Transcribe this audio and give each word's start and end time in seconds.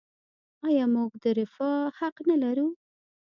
آیا 0.67 0.85
موږ 0.93 1.11
د 1.23 1.25
رفاه 1.39 1.85
حق 1.97 2.15
نلرو؟ 2.27 2.67